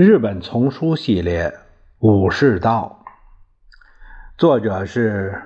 [0.00, 1.48] 日本丛书系列
[1.98, 3.04] 《武士道》，
[4.38, 5.42] 作者是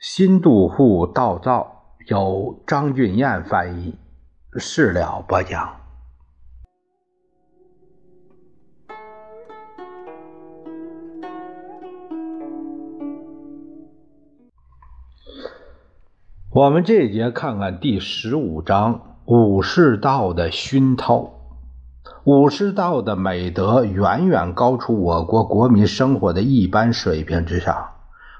[0.00, 3.96] 新渡户道造，由张俊彦翻译，
[4.58, 5.76] 事了播讲。
[16.52, 21.18] 我们这节看看第十五章《武士道的熏陶》。
[22.30, 27.88] 武士道的美德远远高出我国国民生活的一般水平之上。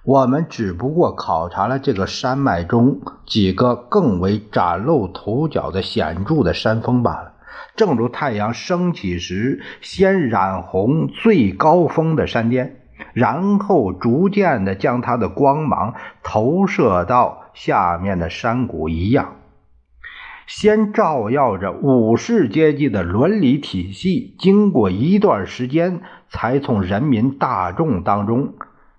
[0.05, 7.33] 我们只不过考察了这个山脉中几个更为崭露头角的显著的山峰罢了。
[7.75, 12.77] 正如太阳升起时，先染红最高峰的山巅。
[13.13, 19.33] 然后逐渐的将它的光芒投射到下面的山谷一样，
[20.53, 28.55] 先照耀着武士阶级的伦理体系，经过一段时间，才从人民大众当中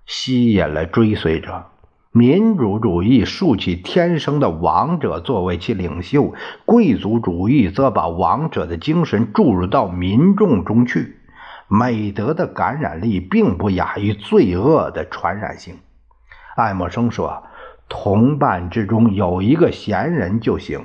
[0.05, 1.65] 吸引了追随者。
[2.13, 11.17] 民主主义竖起天生的王者作为其领袖，贵族主义则把王者的精神注入到民众中去。
[11.67, 15.75] 美德的感染力并不亚于罪恶的传染性。
[16.55, 17.43] 爱默生说
[17.89, 20.81] ：“同伴之中有一个贤人就行，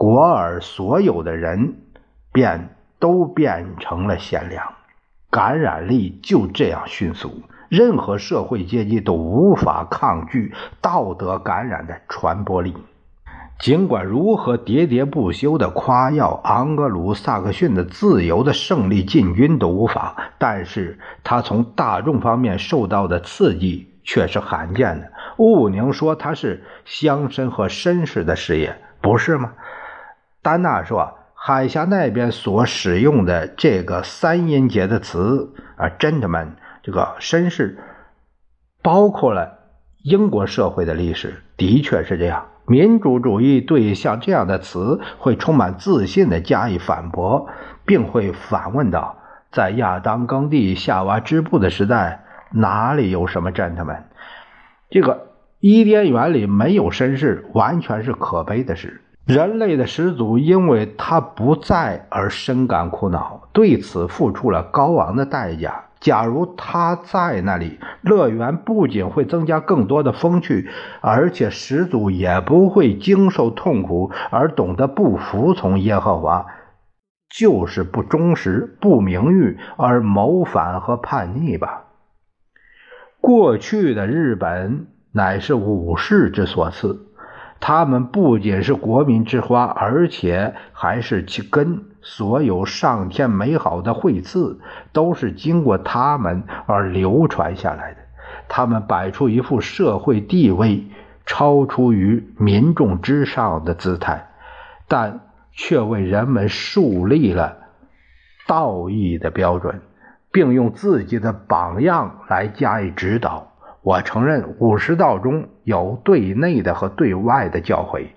[0.00, 1.74] 国尔所有的人
[2.32, 4.74] 便都变成了贤良。
[5.28, 12.76] 感染力就这样迅速，任何社会阶级都无法抗拒道德感染的传播力。”
[13.58, 25.10] 尽管如何喋喋不休地夸耀昂格鲁萨克逊的自由的胜利进军都无法，但是他从大众方面受到的刺激却是罕见的。
[25.38, 29.54] 乌宁说他是乡绅和绅士的事业，不是吗？
[30.42, 36.48] 丹娜说海峡那边所使用的这个三音节的词啊，gentleman，
[36.82, 37.78] 这个绅士，
[38.82, 39.58] 包括了
[40.02, 42.46] 英国社会的历史，的确是这样。
[42.66, 47.48] 民主主义对像这样的词会充满自信的加以反驳，
[47.86, 49.16] 并会反问道
[49.50, 54.02] ：“在亚当耕地、夏娃织布的时代，哪里有什么 gentleman？
[54.90, 55.28] 这个
[55.60, 59.02] 伊甸园里没有绅士，完全是可悲的事。
[59.28, 70.70] 人类的始祖因为他不在而深感苦恼，对此付出了高昂的代价。”假如他在那里，乐园不仅会增加更多的风趣，
[71.02, 76.46] 而且始祖也不会经受痛苦而懂得不服从耶和华，
[77.28, 81.84] 就是不忠实、不名誉而谋反和叛逆吧。
[83.20, 87.07] 过去的日本乃是武士之所赐。
[87.60, 91.84] 他们不仅是国民之花，而且还是其根。
[92.00, 94.60] 所有上天美好的惠赐，
[94.92, 97.98] 都是经过他们而流传下来的。
[98.48, 100.86] 他们摆出一副社会地位
[101.26, 104.28] 超出于民众之上的姿态，
[104.86, 105.20] 但
[105.52, 107.58] 却为人们树立了
[108.46, 109.82] 道义的标准，
[110.32, 113.47] 并用自己的榜样来加以指导。
[113.82, 118.08] 我承认武士道中有对内的和对外的教诲，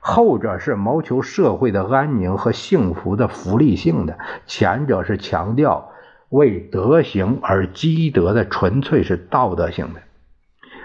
[0.00, 5.90] 后者是谋求社会的安宁和幸福的福利性的，前者是强调
[6.28, 10.00] 为德行而积德的纯粹是道德性的。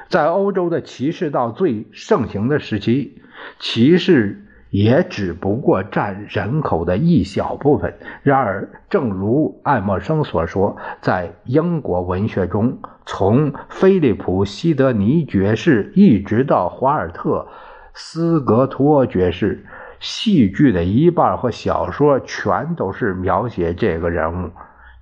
[0.08, 3.22] 在欧洲的骑士道最盛行的时期，
[3.60, 4.48] 骑士。
[4.72, 7.94] 也只不过占人口的一小部分。
[8.24, 17.48] 然而，正如爱默生所说，在英国文学中，从菲利普·西德尼爵士一直到华尔特·
[17.94, 19.66] 斯格托爵士，
[20.00, 24.52] 戏剧的一半和小说全都是描写这个人物，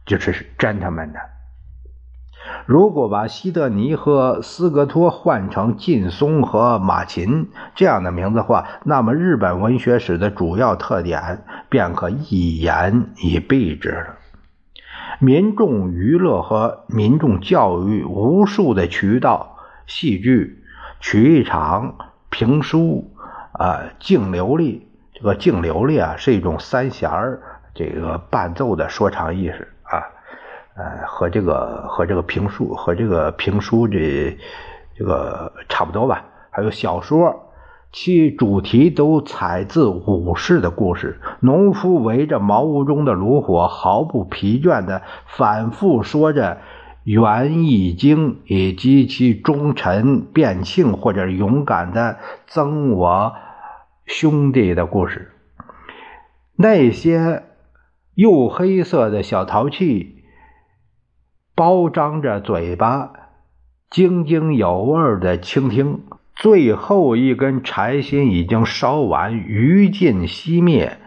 [0.06, 1.20] 就是 gentleman 的。
[2.66, 14.16] 如果把西德尼和斯格托换成劲松和马琴这样的名字话，那么日本文学史的主要特点便可一言以蔽之了。
[15.20, 20.64] 民众娱乐和民众教育无数的渠道，戏剧、
[21.02, 21.96] 曲艺场、
[22.30, 23.12] 评书，
[23.52, 24.88] 啊，净流利。
[25.14, 27.42] 这个净流利啊，是一种三弦儿
[27.74, 29.79] 这个伴奏的说唱艺术啊。
[30.80, 34.38] 呃，和这个和这个评书和这个评书这
[34.96, 36.24] 这个差不多吧。
[36.52, 37.52] 还有小说，
[37.92, 41.20] 其主题都采自武士的故事。
[41.42, 46.56] 农夫围着茅屋中的炉火，毫不疲倦地反复说着
[47.04, 53.34] 《元易经》以及其忠臣卞庆或者勇敢的曾我
[54.06, 55.34] 兄弟的故事。
[56.56, 57.44] 那些。
[58.16, 60.19] 黝黑色的小陶器，
[61.60, 63.12] 包张着嘴巴，
[63.90, 66.04] 津津有味的倾听。
[66.34, 70.98] 最后一根柴薪已经烧完，余烬熄灭。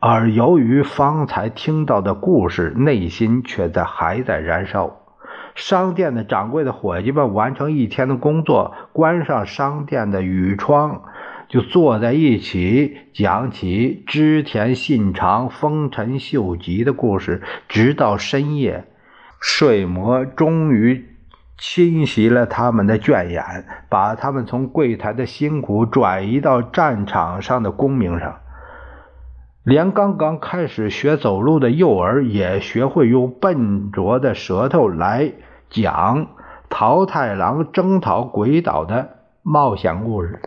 [0.00, 5.02] 而由于方才听到的故事，内心却在还在燃烧。
[5.54, 11.02] 商店的掌柜的伙计们完成一天的工作，关上商店的雨窗，
[11.50, 18.86] 就坐在一起讲起织田信长丰臣秀吉的故事，直到深夜。
[19.46, 21.06] 睡魔终于
[21.58, 28.40] 侵袭了他们的倦眼，把他们从柜台的辛苦转移到战场上的功名上。
[29.62, 35.32] 连刚刚开始学走路的幼儿也学会用笨拙的舌头来
[35.68, 36.28] 讲
[36.70, 39.10] 桃太郎征讨鬼岛的
[39.42, 40.40] 冒险故事。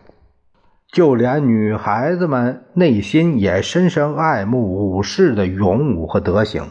[0.90, 6.64] 就连女孩子们内心也深深爱慕武士的勇武和德行，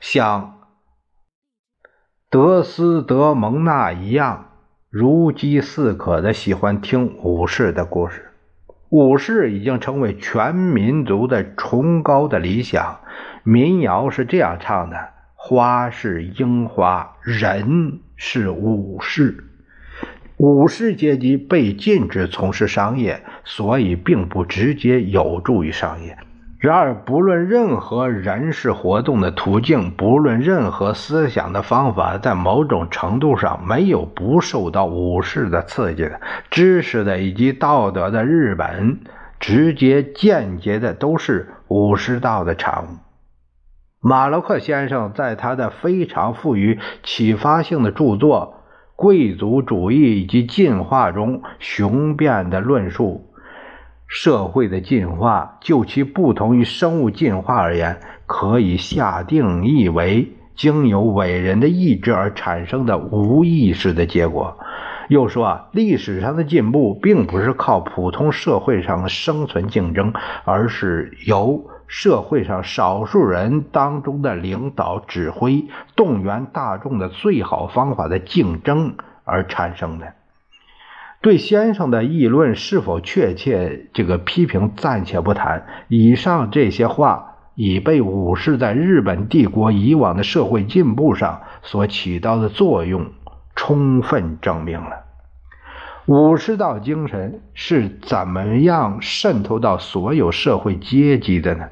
[0.00, 0.56] 像
[2.32, 4.52] 德斯德蒙娜一样，
[4.88, 8.30] 如饥似渴的喜欢听武士的故事。
[8.88, 13.00] 武士已经成为全民族的崇高的理想。
[13.42, 19.44] 民谣是这样唱的：“花是樱花，人是武士。”
[20.40, 26.16] 武士阶级被禁止从事商业，所以并不直接有助于商业。
[26.62, 36.20] 然而，不论任何人事活动的途径，不论任何思想的方法，在某种程度上没有不受到武士的刺激的。
[36.52, 39.00] 知识的以及道德的日本，
[39.40, 42.86] 直接间接的都是武士道的产物。
[44.00, 48.54] 马洛克先生在他的非常富于启发性的著作
[48.94, 53.31] 《贵族主义以及进化》中，雄辩的论述。
[54.14, 64.58] 社会的进化，就其不同于生物进化而言，可以下定义为经由伟人的意志而产生的无意识的结果。
[65.08, 70.12] 又说啊，历史上的进步并不是靠普通社会上的生存竞争，
[70.44, 75.64] 而是由社会上少数人当中的领导指挥、
[75.96, 78.94] 动员大众的最好方法的竞争
[79.24, 80.12] 而产生的。
[81.22, 85.66] 对先生的议论是否确切，这个批评暂且不谈。
[85.86, 93.12] 以上这些话已被武士在日本帝国以往的社会进步上所起到的作用
[93.54, 95.04] 充分证明了。
[96.06, 101.68] 武士道精神是怎么样渗透到所有社会阶级的呢？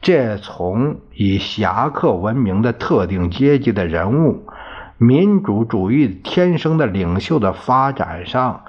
[0.00, 4.46] 这从以侠客闻名的特定阶级的人物。
[4.98, 8.64] 民主主义天生的领袖的发展上，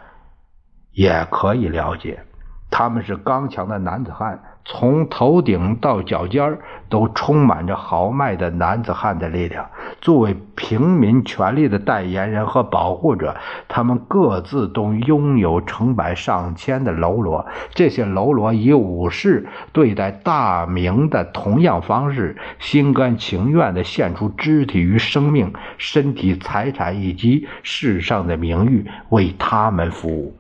[0.92, 2.24] 也可以了解，
[2.72, 6.58] 他们是刚强的男子汉，从头顶到脚尖
[6.90, 9.70] 都充满着豪迈的男子汉的力量。
[10.06, 13.36] 作为平民权利的代言人和保护者，
[13.68, 17.48] 他们各自都拥有成百上千的喽啰。
[17.74, 30.36] 这些喽啰以武士对待大明的同样方式，心甘情愿地献出肢体与生命、身体、财产以及世上的名誉，为他们服务。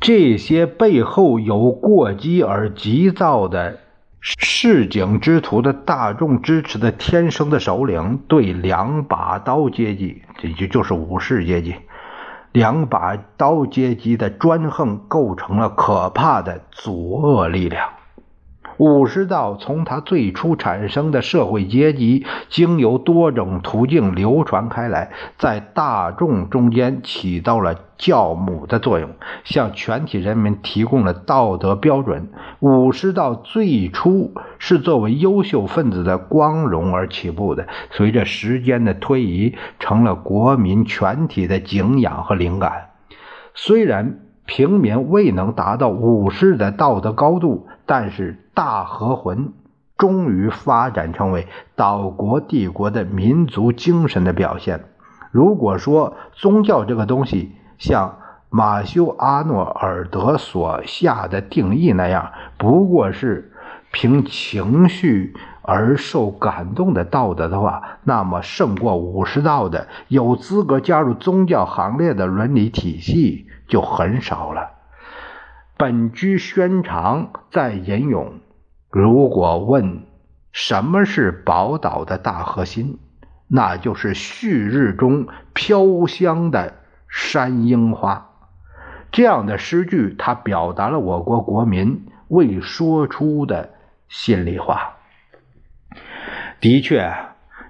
[0.00, 3.78] 这些背后有过激而急躁的。
[4.20, 11.74] 市井之徒的大众支持的天生的首领，对两把刀阶级，这就就是武士阶级，
[12.52, 17.88] 两把刀阶级的专横，构成了可怕的阻遏力量。
[18.80, 29.10] 武士道从它最初产生的社会阶级，经由多种途径流传开来，在大众中间起到了教母的作用，
[29.44, 32.30] 向全体人民提供了道德标准。
[32.60, 42.86] 武士道最初是作为优秀分子的光荣而起步的，随着时间的推移，成了国民全体的敬仰和灵感。
[43.54, 48.38] 虽然平民未能达到武士的道德高度，但是。
[48.60, 49.54] 大和魂
[49.96, 54.84] 终于发展成为岛国帝国的民族精神的表现。
[55.30, 58.18] 如果说宗教这个东西像
[58.50, 63.50] 马修·阿诺尔德所下的定义那样，不过是
[63.92, 74.72] 凭情绪而受感动的道德的话，那么胜过武士道的、有资格加入宗教行列的伦理体系就很少了。
[75.78, 78.34] 本居宣长在引咏。
[78.90, 80.02] 如果问
[80.50, 82.98] 什么是宝岛的大核心，
[83.46, 86.74] 那就是旭日中飘香的
[87.08, 88.26] 山樱花。
[89.12, 93.70] 这样的诗句，它表达了我国国民未说出的
[94.08, 94.96] 心里话。
[96.60, 97.12] 的确，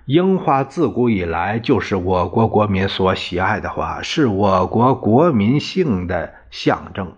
[0.07, 7.13] 樱花自古以来就是我国国民所喜爱的花，是我国国民性的象征。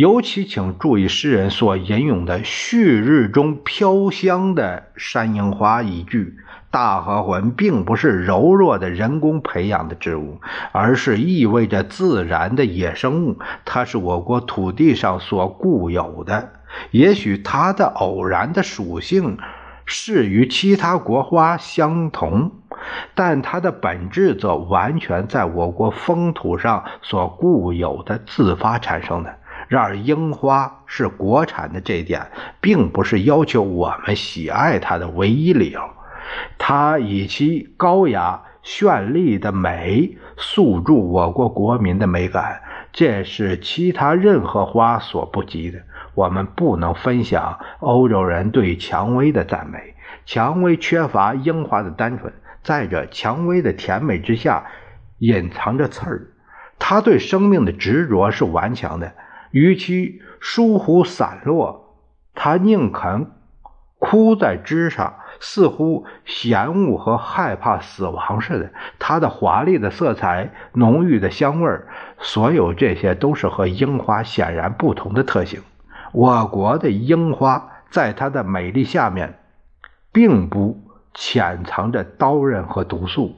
[0.00, 6.38] 尤其请注意诗人所引用的“旭日中飘香的山樱花”一句。
[6.70, 10.40] 大和魂并不是柔弱的人工培养的植物，
[10.72, 13.38] 而是意味着自然的野生物。
[13.66, 16.48] 它是我国土地上所固有的。
[16.92, 19.36] 也许它的偶然的属性
[19.84, 22.52] 是与其他国花相同，
[23.14, 29.34] 但它的本质则完全在我国风土上所固有的自发产生的。
[29.70, 32.26] 然而，樱花是国产的这一点，
[32.60, 35.80] 并不是要求我们喜爱它的唯一理由。
[36.58, 45.78] 它以其高雅绚丽的美诉诸我国国民的美感，这是其他任何花所不及的。
[46.16, 49.94] 我们不能分享欧洲人对蔷薇的赞美，
[50.26, 52.32] 蔷薇缺乏樱花的单纯。
[52.64, 54.64] 再者，蔷薇的甜美之下
[55.18, 56.26] 隐藏着刺儿，
[56.80, 59.12] 它对生命的执着是顽强的。
[59.50, 61.96] 与其疏忽散落，
[62.34, 63.30] 它宁肯
[63.98, 65.14] 枯在枝上。
[65.42, 68.70] 似乎嫌恶和害怕死亡似的。
[68.98, 71.80] 它的华丽的色彩、浓郁的香味
[72.18, 75.62] 所有这些都是和樱花显然不同的特性。
[76.12, 79.38] 我国的樱花在它的美丽下面，
[80.12, 80.78] 并不
[81.14, 83.34] 潜藏着刀刃和毒素，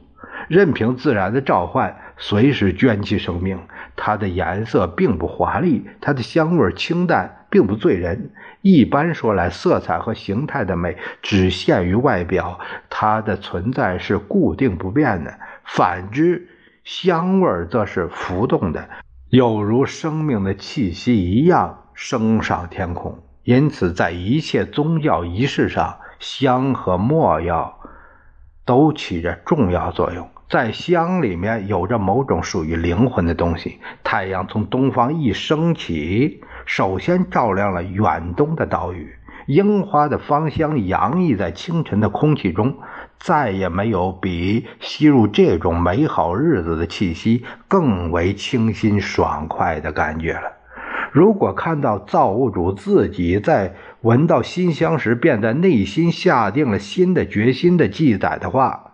[0.48, 3.58] 任凭自然的召唤，随时捐弃生命。
[3.96, 8.30] 它的颜色并不华丽，它的香味清淡，并不醉人。
[8.60, 15.32] 一般说来，色彩和形态的美只限于外表，它的存在是固定不变的；
[15.64, 16.48] 反之，
[16.84, 18.88] 香味则是浮动的，
[19.28, 23.18] 有如生命的气息一样升上天空。
[23.42, 27.80] 因此，在一切宗教仪式上，香和墨药
[28.64, 30.30] 都起着重要作用。
[30.52, 33.78] 在香里面有着某种属于灵魂的东西。
[34.04, 39.14] 太阳从东方一升起，首先照亮了远东的岛屿。
[39.46, 42.76] 樱花的芳香洋溢在清晨的空气中，
[43.18, 50.52] 再也没有比吸入这种美好日子的气息更为清新爽快的感觉了。
[51.12, 58.91] 如果看到造物主自己在闻到馨香时，便在内心下定了新的决心的记载的话，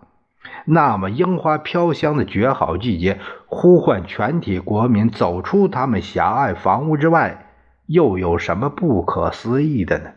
[0.70, 7.46] 那么，樱花飘香的绝好季节，呼唤全体国民走出他们狭隘房屋之外，
[7.86, 10.10] 又有什么不可思议的呢？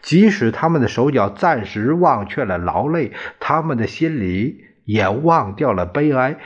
[0.00, 6.36] 即使他们的手脚暂时忘却了劳累，他们的心里也忘掉了悲哀，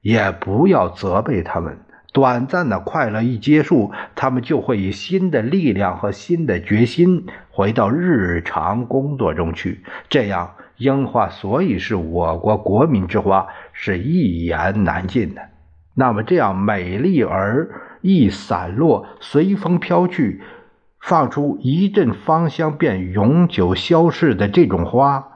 [0.00, 1.80] 也不要责备他们。
[2.14, 9.82] 短暂的快乐一结束，他们就会以新的力量和新的决心回到日常工作中去。
[10.08, 10.54] 这样。
[10.82, 15.42] 樱花所以是我国国民之花，是一言难尽的。
[15.94, 17.68] 那么，这样美丽而
[18.00, 20.42] 易散落、随风飘去、
[21.00, 25.28] 放出一阵芳香便永久消逝的这种花，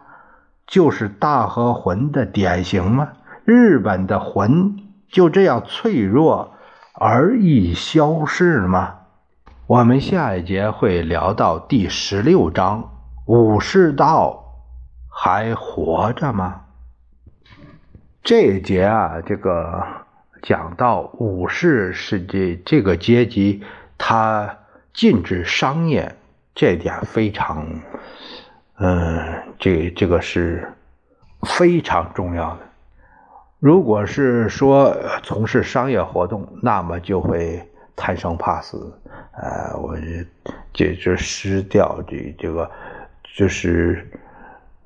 [0.66, 3.10] 就是大和魂的典型吗？
[3.44, 4.76] 日本的魂
[5.08, 6.54] 就这样脆弱
[6.94, 8.94] 而易消逝吗？
[9.66, 12.88] 我们下一节会聊到第十六章
[13.26, 14.45] 武士道。
[15.18, 16.60] 还活着吗？
[18.22, 19.82] 这一节啊，这个
[20.42, 23.64] 讲到武士是这这个阶级，
[23.96, 24.58] 他
[24.92, 26.14] 禁止商业，
[26.54, 27.66] 这点非常，
[28.76, 30.70] 嗯，这这个是
[31.44, 32.58] 非常重要的。
[33.58, 38.92] 如果是说从事商业活动，那么就会贪生怕死，
[39.32, 39.96] 呃，我
[40.74, 42.70] 这就失掉这这个
[43.34, 44.06] 就是。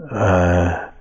[0.08, 0.92] 呃，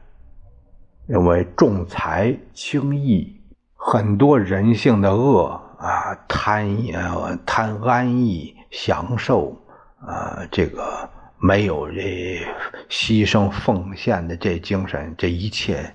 [1.08, 3.42] 认为重财轻义，
[3.76, 5.46] 很多人性的恶
[5.78, 9.56] 啊，贪呃贪安逸享受
[10.02, 12.46] 啊，这个没有这
[12.90, 15.94] 牺牲奉献的这精神，这一切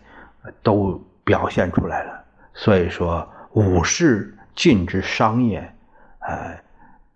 [0.62, 2.24] 都表现出来了。
[2.54, 5.60] 所以说，武士禁止商业，
[6.20, 6.58] 呃，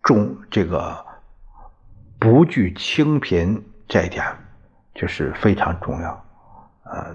[0.02, 1.02] 重这个
[2.18, 4.24] 不惧清贫这一点。
[5.00, 6.24] 就是非常重要，
[6.82, 7.14] 呃，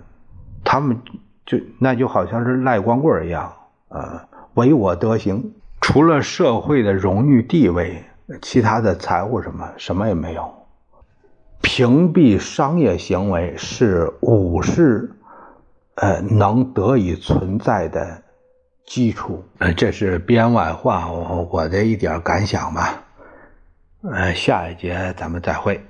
[0.64, 0.98] 他们
[1.46, 3.54] 就那就好像是赖光棍一样，
[3.90, 4.22] 呃，
[4.54, 8.02] 唯我德行，除了社会的荣誉地位，
[8.42, 10.50] 其他的财物什么什么也没有。
[11.62, 15.12] 屏蔽商业行为是武士，
[15.96, 18.24] 呃，能得以存在的
[18.86, 19.44] 基础。
[19.58, 23.04] 呃，这是编外话，我我的一点感想吧。
[24.04, 25.86] 呃，下一节咱们再会。